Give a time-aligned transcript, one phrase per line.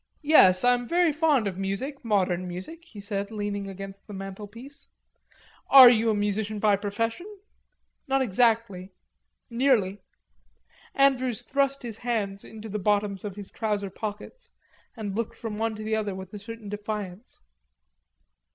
[0.23, 4.89] "Yes, I am very fond of music, modern music," he said, leaning against the mantelpiece.
[5.69, 7.27] "Are you a musician by profession?"
[8.07, 8.93] "Not exactly...
[9.51, 10.01] nearly."
[10.95, 14.51] Andrews thrust his hands into the bottoms of his trouser pockets
[14.97, 17.39] and looked from one to the other with a certain defiance.